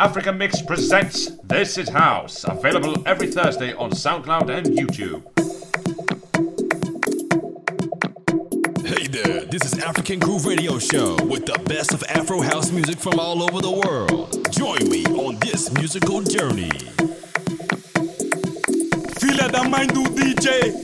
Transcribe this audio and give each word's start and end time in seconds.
Africa 0.00 0.32
Mix 0.32 0.62
presents 0.62 1.32
This 1.44 1.76
Is 1.76 1.90
House, 1.90 2.44
available 2.44 3.06
every 3.06 3.26
Thursday 3.26 3.74
on 3.74 3.90
SoundCloud 3.90 4.48
and 4.48 4.66
YouTube. 4.68 5.20
Hey 8.82 9.06
there, 9.08 9.44
this 9.44 9.70
is 9.70 9.78
African 9.84 10.18
Groove 10.18 10.46
Radio 10.46 10.78
Show 10.78 11.22
with 11.26 11.44
the 11.44 11.60
best 11.66 11.92
of 11.92 12.02
Afro 12.04 12.40
house 12.40 12.72
music 12.72 12.98
from 12.98 13.20
all 13.20 13.42
over 13.42 13.60
the 13.60 13.70
world. 13.70 14.50
Join 14.50 14.88
me 14.88 15.04
on 15.04 15.38
this 15.40 15.70
musical 15.74 16.22
journey. 16.22 16.70
Fila 19.20 19.52
da 19.52 19.64
do 19.84 20.02
DJ. 20.16 20.80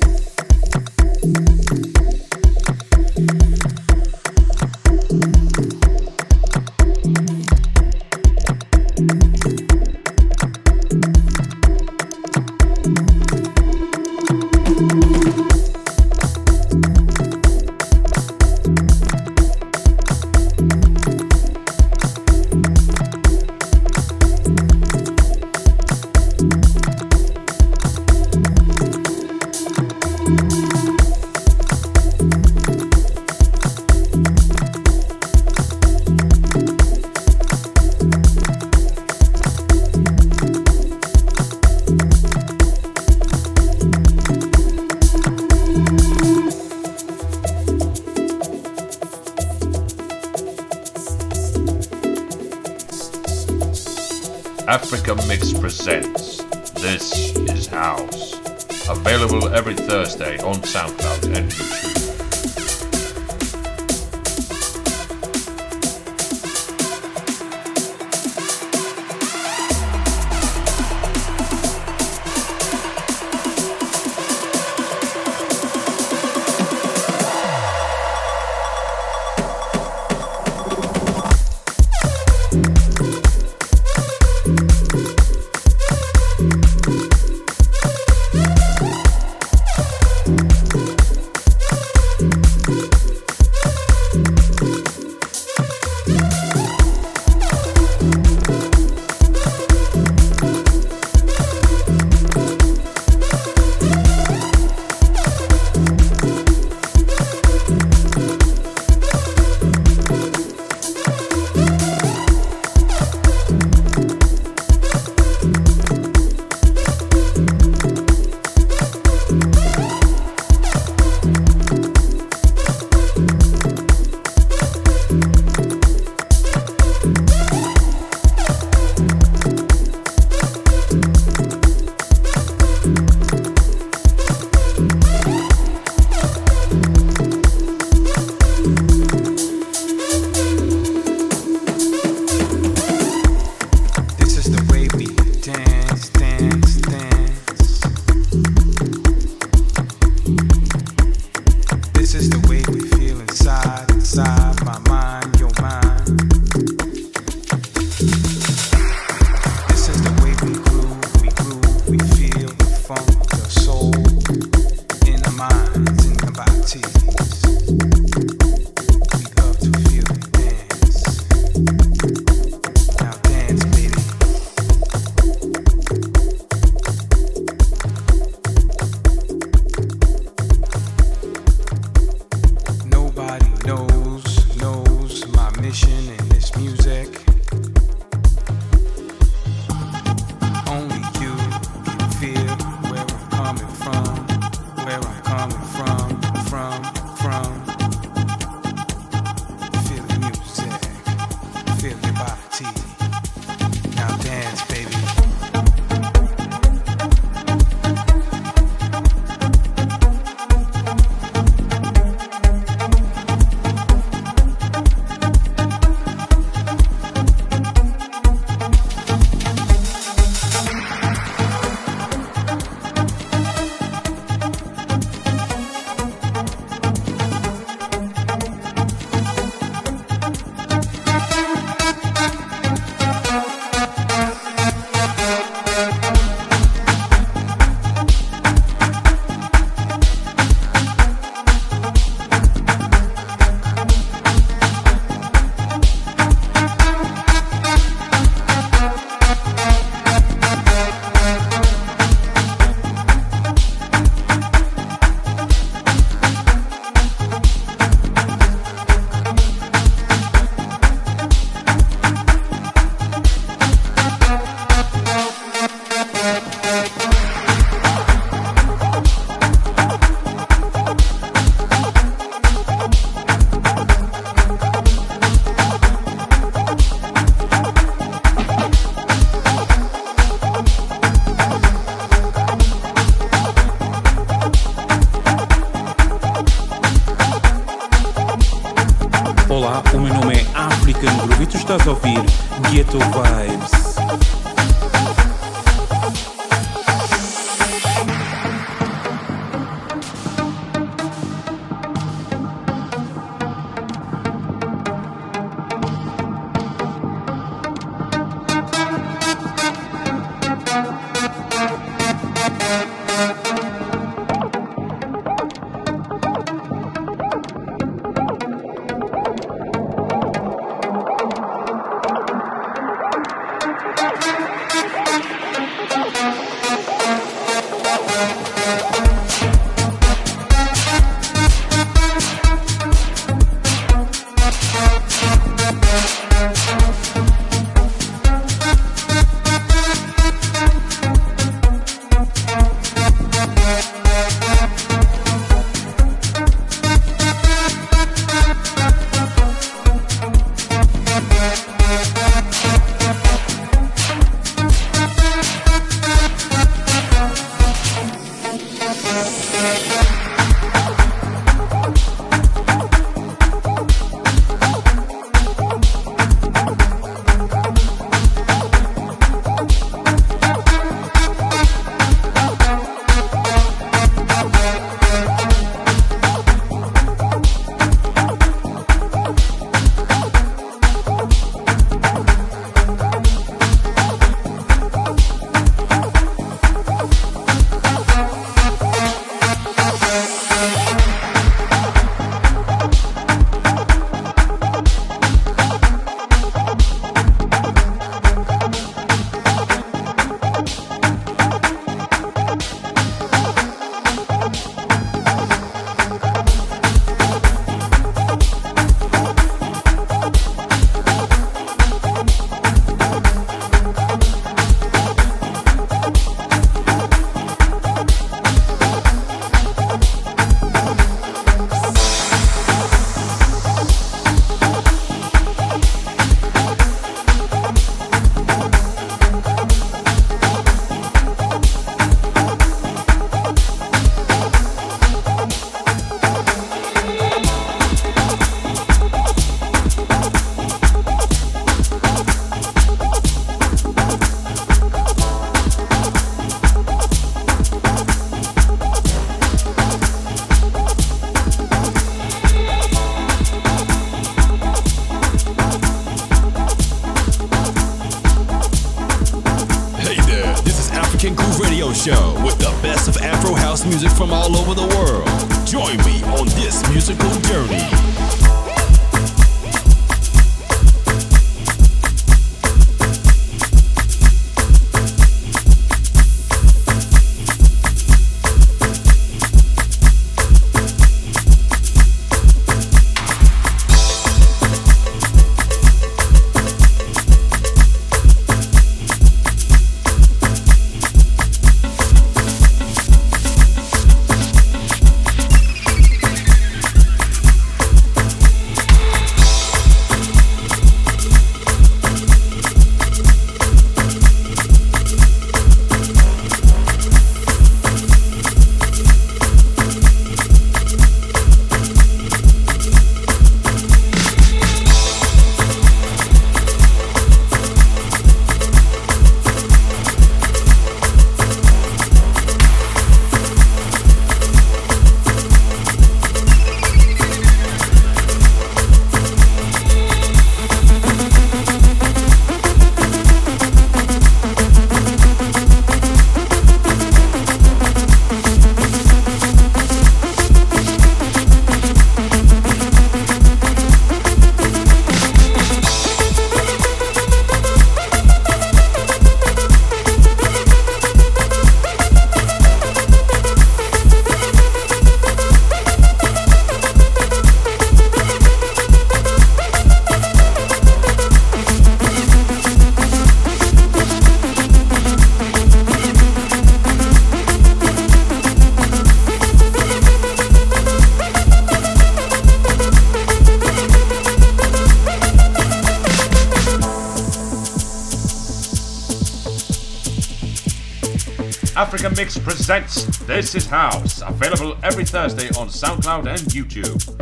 Mix 582.16 582.38
presents 582.38 583.04
This 583.26 583.54
Is 583.54 583.66
House, 583.66 584.22
available 584.22 584.78
every 584.82 585.04
Thursday 585.04 585.48
on 585.48 585.68
SoundCloud 585.68 586.26
and 586.26 586.40
YouTube. 586.48 587.15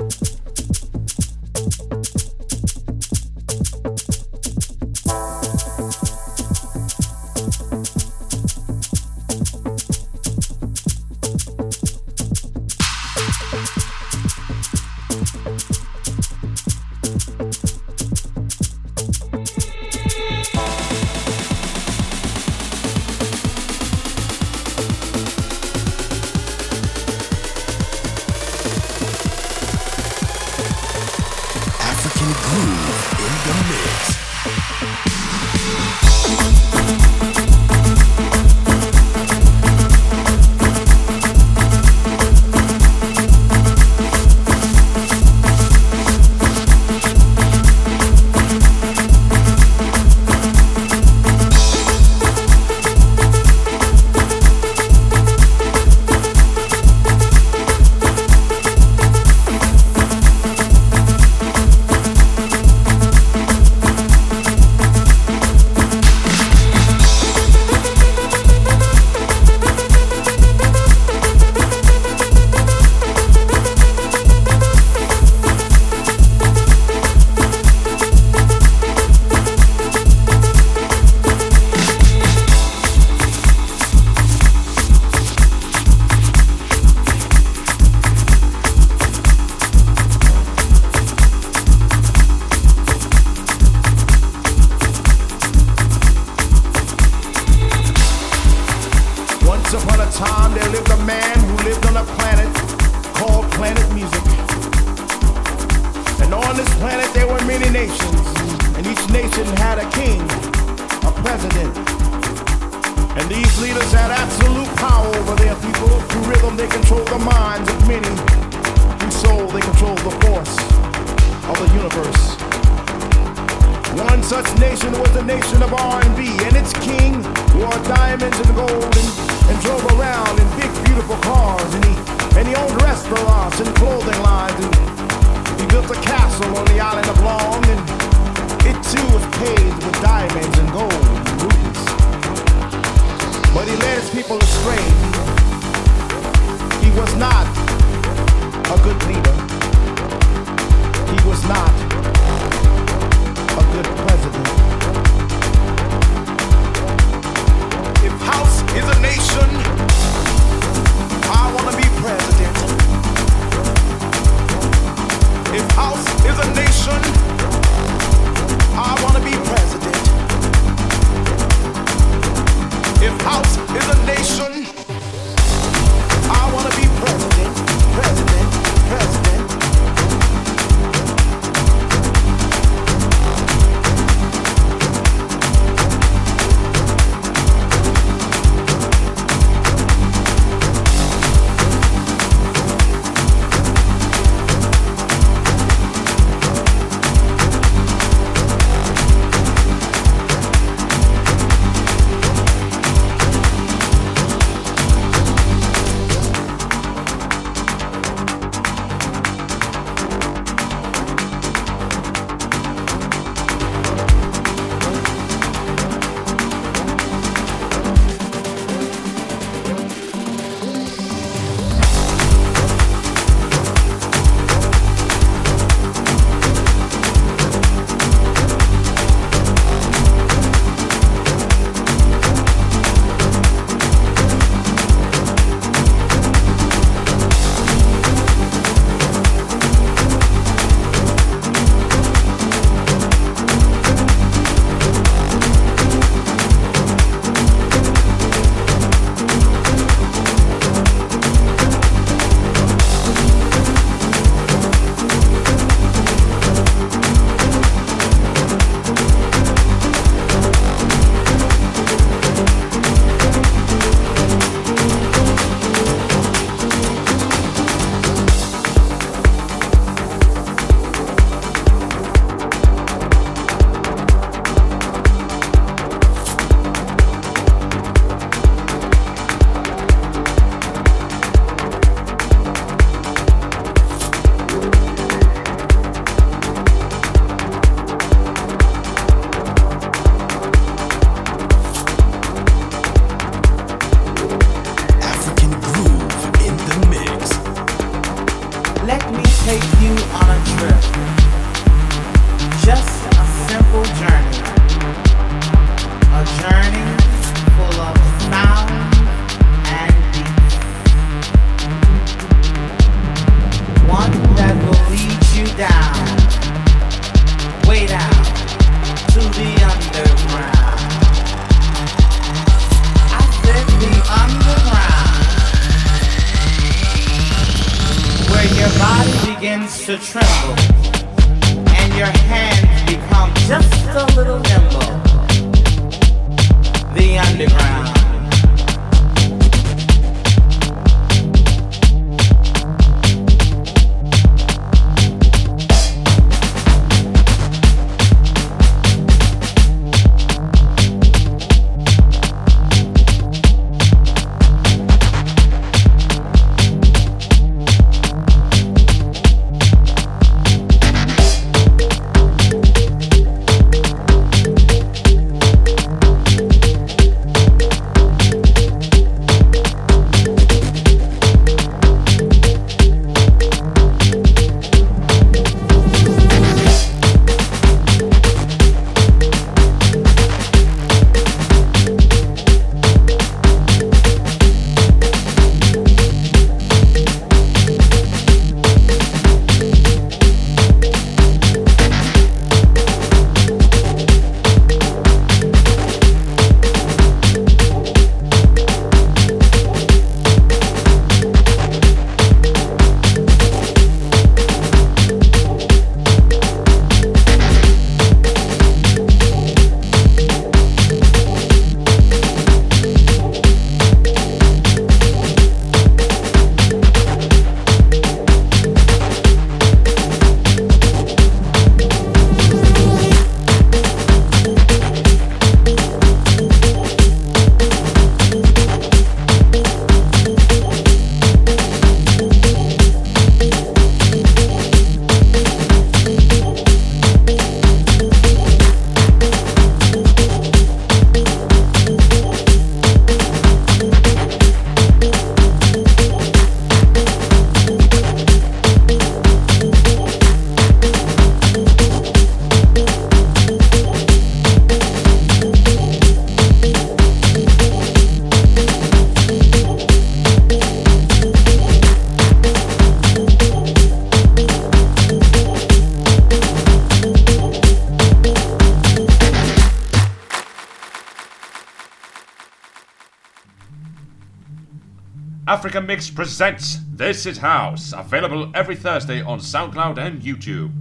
Presents 476.10 476.80
This 476.90 477.26
Is 477.26 477.38
House, 477.38 477.92
available 477.92 478.50
every 478.54 478.76
Thursday 478.76 479.22
on 479.22 479.38
SoundCloud 479.38 479.98
and 479.98 480.20
YouTube. 480.20 480.72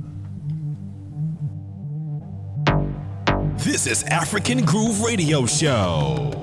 This 3.64 3.88
is 3.88 4.04
African 4.04 4.66
Groove 4.66 5.02
Radio 5.02 5.46
Show. 5.46 6.43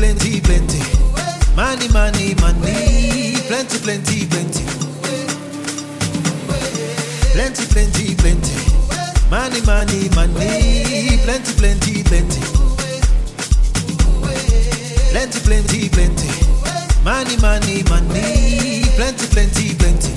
plenty, 0.00 0.40
plenty. 0.40 0.80
Money, 1.54 1.88
money, 1.92 2.34
money. 2.40 3.36
Plenty, 3.48 3.78
plenty, 3.84 4.26
plenty. 4.32 4.64
Plenty, 7.34 7.64
plenty, 7.72 8.14
plenty. 8.14 8.56
Money, 9.30 9.60
money, 9.66 10.08
money. 10.16 11.18
Plenty, 11.24 11.52
plenty, 11.60 12.02
plenty. 12.02 12.40
Plenty, 15.12 15.40
plenty, 15.40 15.88
plenty. 15.90 16.30
Money, 17.04 17.36
money, 17.36 17.82
money. 17.92 18.84
Plenty, 18.96 19.26
plenty, 19.34 19.74
plenty. 19.80 20.12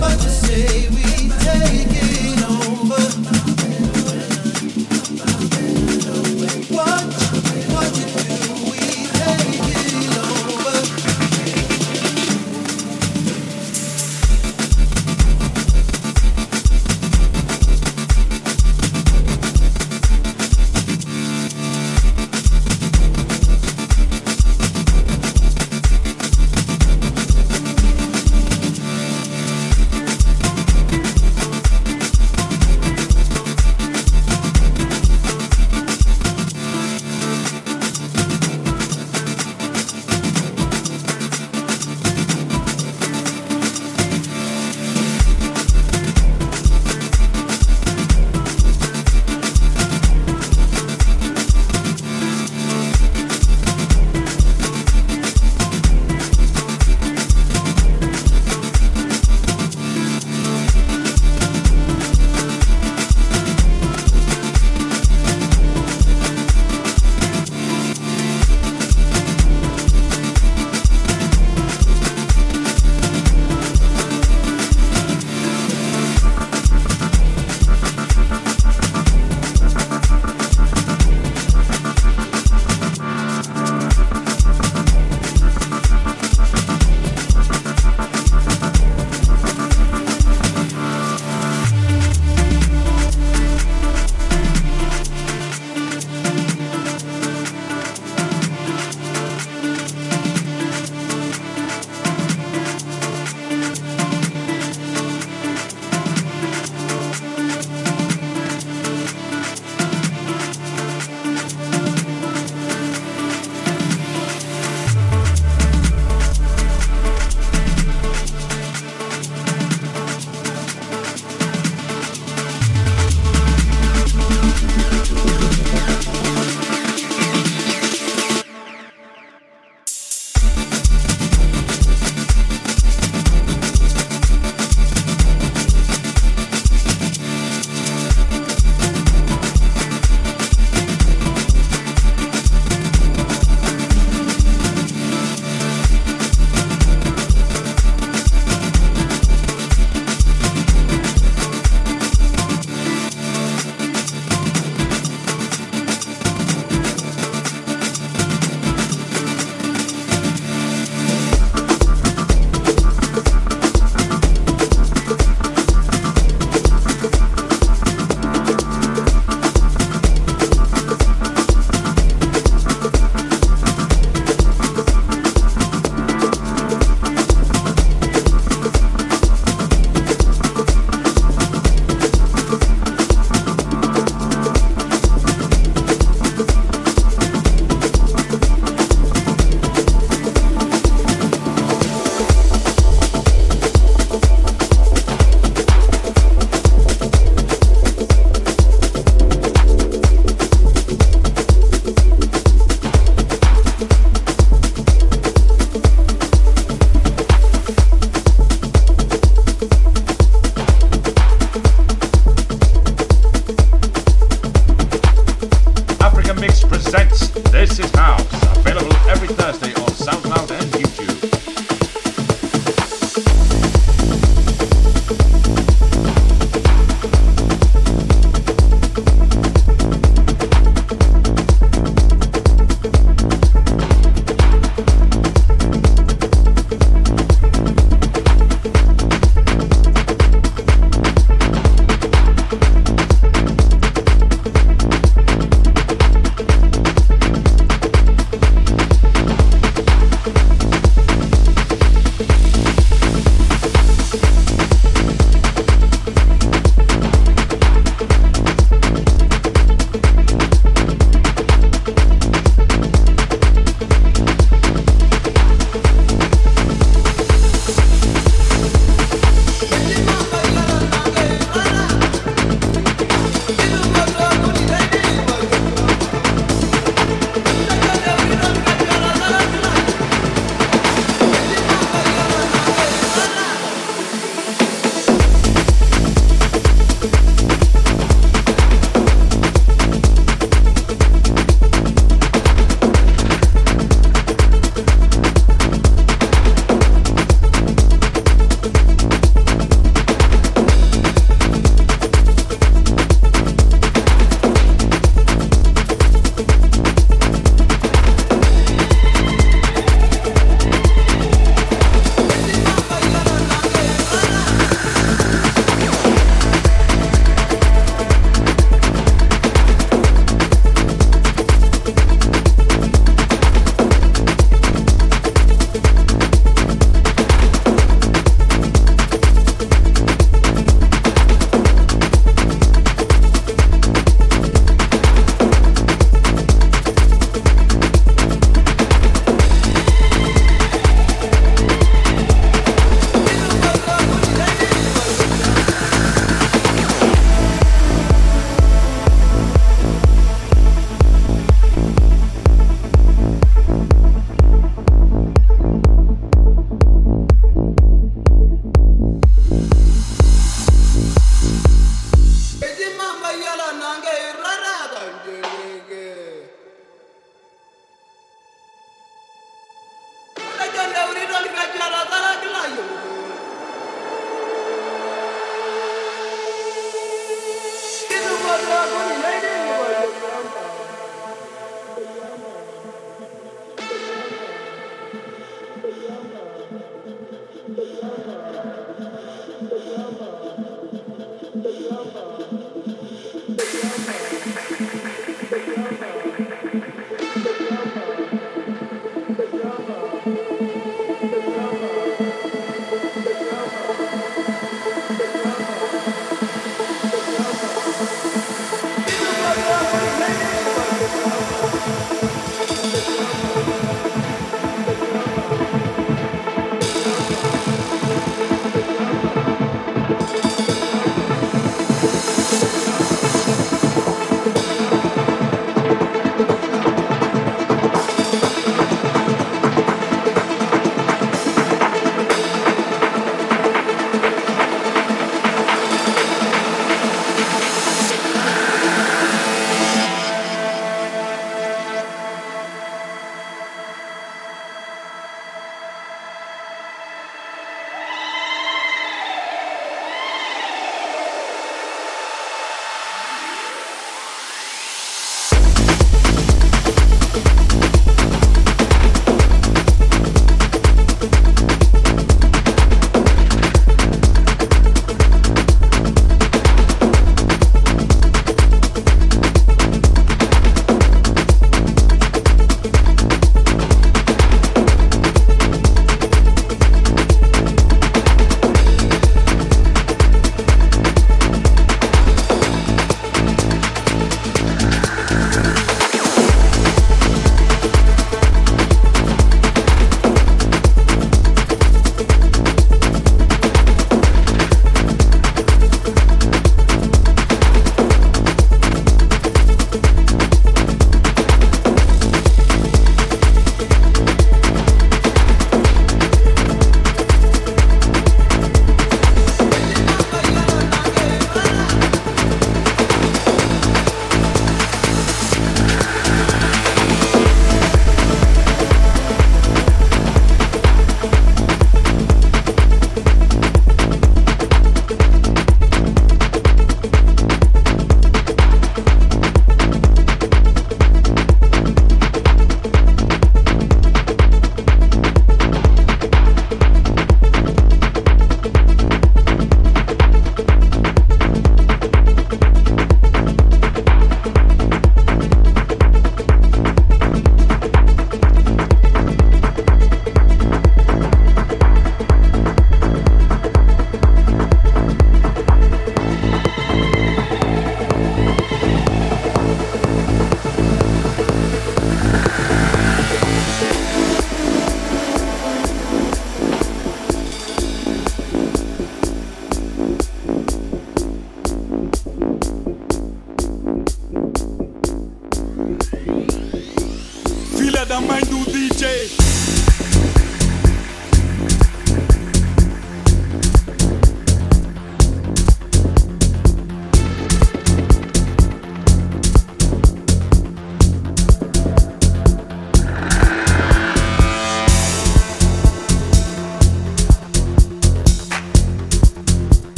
What 0.00 0.22
you 0.22 0.28
say 0.28 0.88
we 0.90 1.30
take 1.40 1.96
it. 1.96 2.03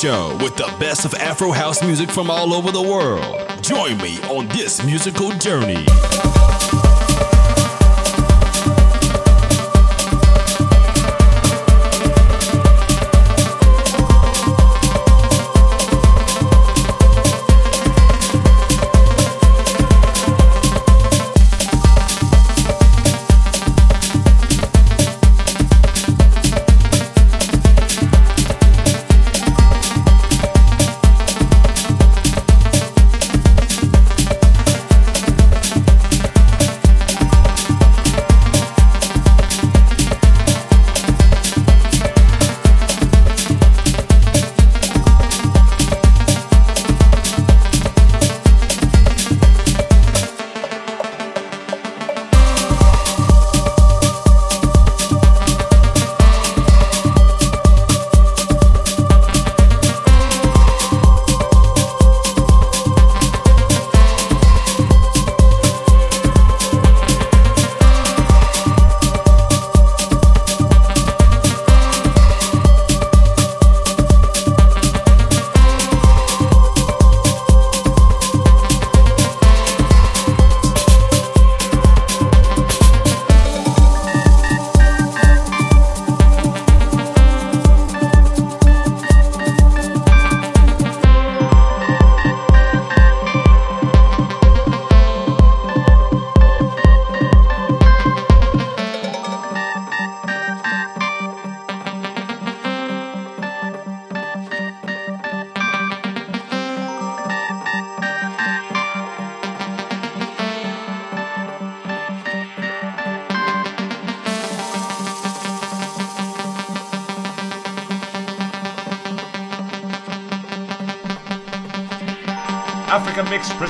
Show 0.00 0.34
with 0.42 0.56
the 0.56 0.64
best 0.78 1.04
of 1.04 1.12
Afro 1.12 1.50
house 1.52 1.84
music 1.84 2.10
from 2.10 2.30
all 2.30 2.54
over 2.54 2.72
the 2.72 2.80
world. 2.80 3.36
Join 3.62 3.98
me 3.98 4.18
on 4.22 4.48
this 4.48 4.82
musical 4.82 5.30
journey. 5.32 5.84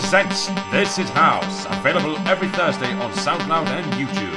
Presents 0.00 0.46
This 0.70 0.98
Is 0.98 1.10
House, 1.10 1.66
available 1.66 2.16
every 2.26 2.48
Thursday 2.48 2.90
on 2.94 3.12
SoundCloud 3.12 3.66
and 3.66 3.92
YouTube. 3.92 4.29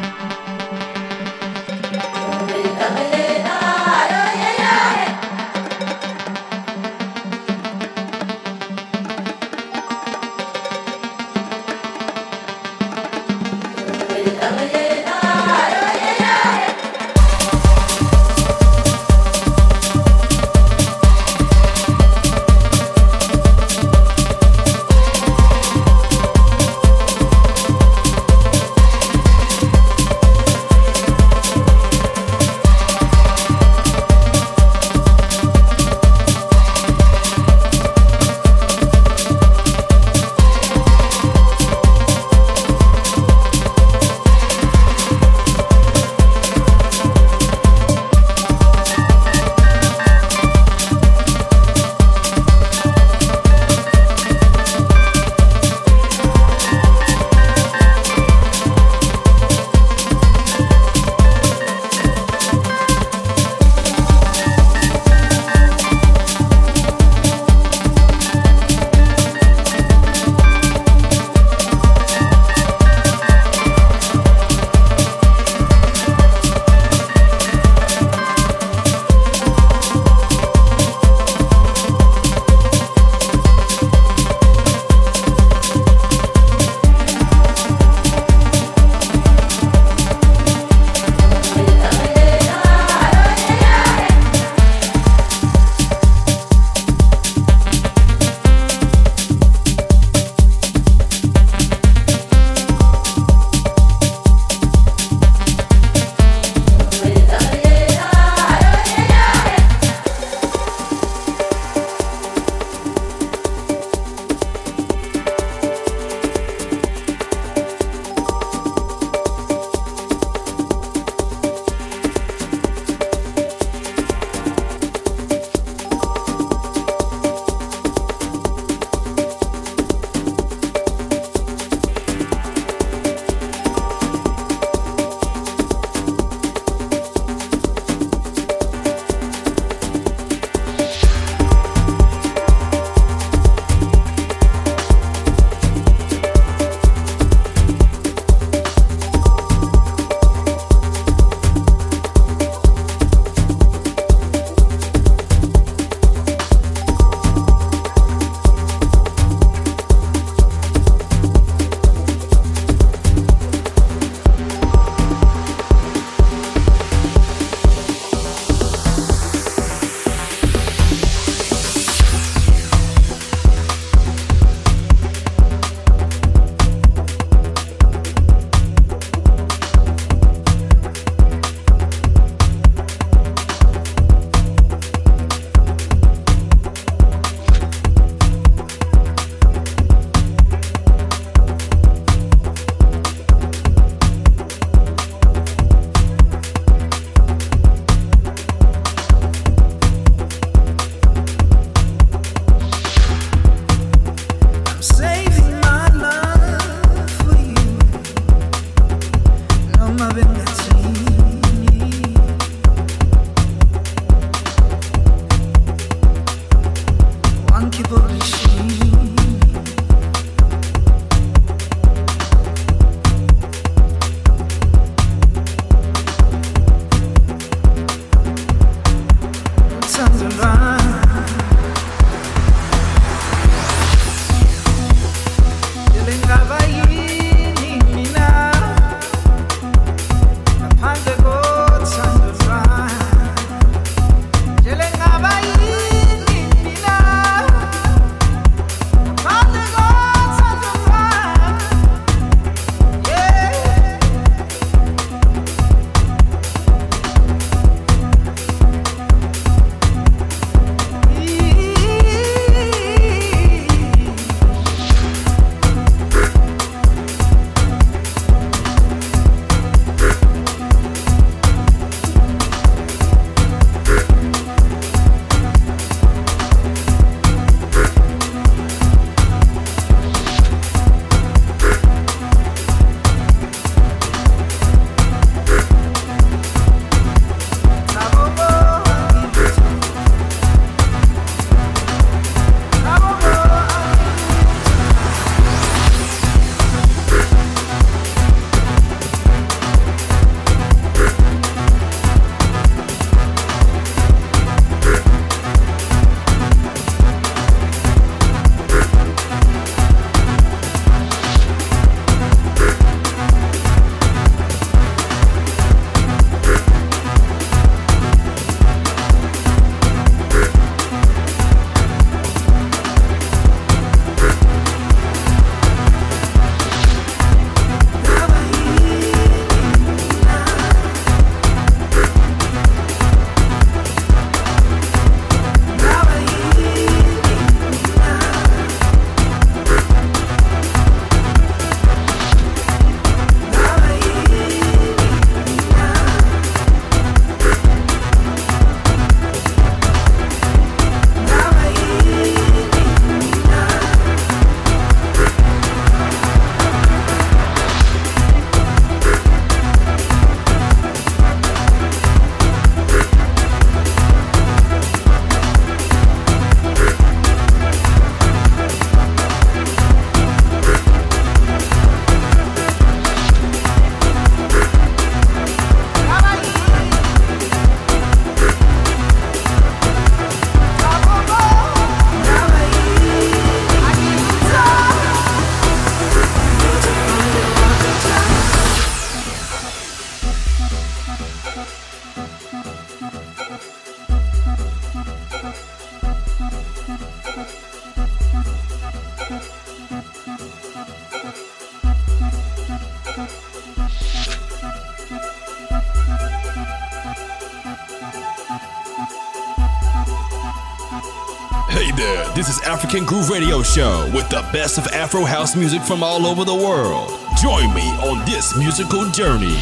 Hey 411.84 411.92
there, 411.92 412.26
this 412.34 412.48
is 412.48 412.62
African 412.62 413.04
Groove 413.04 413.30
Radio 413.30 413.62
Show 413.62 414.10
with 414.14 414.30
the 414.30 414.40
best 414.54 414.78
of 414.78 414.88
Afro 414.94 415.26
house 415.26 415.54
music 415.54 415.82
from 415.82 416.02
all 416.02 416.26
over 416.26 416.46
the 416.46 416.56
world. 416.56 417.10
Join 417.42 417.74
me 417.74 417.90
on 418.08 418.24
this 418.26 418.56
musical 418.56 419.04
journey. 419.12 419.58